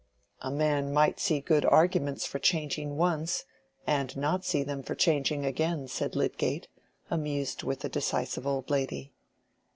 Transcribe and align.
"A 0.41 0.49
man 0.49 0.91
might 0.91 1.19
see 1.19 1.39
good 1.41 1.63
arguments 1.63 2.25
for 2.25 2.39
changing 2.39 2.97
once, 2.97 3.45
and 3.85 4.17
not 4.17 4.43
see 4.43 4.63
them 4.63 4.81
for 4.81 4.95
changing 4.95 5.45
again," 5.45 5.87
said 5.87 6.15
Lydgate, 6.15 6.67
amused 7.11 7.61
with 7.61 7.81
the 7.81 7.89
decisive 7.89 8.47
old 8.47 8.71
lady. 8.71 9.11